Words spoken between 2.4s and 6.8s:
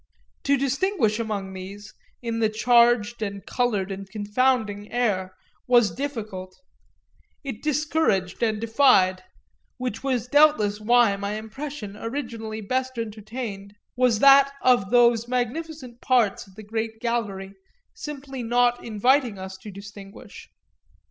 charged and coloured and confounding air, was difficult